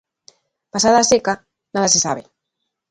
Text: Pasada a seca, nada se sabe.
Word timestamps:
Pasada 0.73 0.97
a 1.01 1.07
seca, 1.11 1.33
nada 1.73 1.87
se 1.93 1.99
sabe. 2.05 2.23